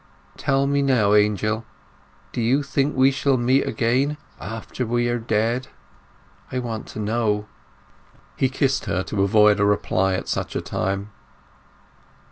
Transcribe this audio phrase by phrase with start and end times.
[0.35, 1.63] Tell me now, Angel,
[2.31, 5.67] do you think we shall meet again after we are dead?
[6.51, 7.45] I want to know."
[8.35, 11.11] He kissed her to avoid a reply at such a time.